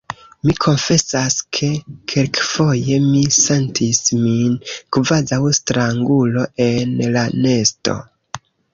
[0.49, 1.69] Mi konfesas, ke
[2.13, 4.59] kelkafoje mi sentis min
[4.99, 8.01] kvazaŭ strangulo en la nesto.